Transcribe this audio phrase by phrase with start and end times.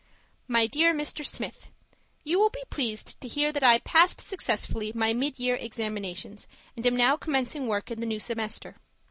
[0.47, 1.23] My Dear Mr.
[1.23, 1.67] Smith,
[2.23, 6.87] You will be pleased to hear that I passed successfully my mid year examinations, and
[6.87, 8.77] am now commencing work in the new semester.